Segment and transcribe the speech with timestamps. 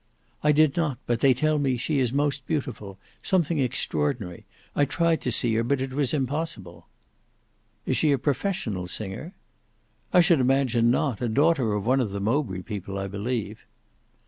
[0.41, 5.21] "I did not, but they tell me she is most beautiful; something extraordinary; I tried
[5.21, 6.87] to see her, but it was impossible."
[7.85, 9.35] "Is she a professional singer?"
[10.11, 13.63] "I should imagine not; a daughter of one of the Mowbray people I believe."